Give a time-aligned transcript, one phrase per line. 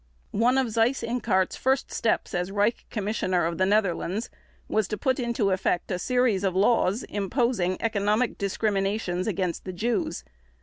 [0.31, 4.31] One of Seyss Inquart's first steps as Reich Commissioner of the Netherlands
[4.67, 10.23] was to put into effect a series of laws imposing economic discriminations against the Jews.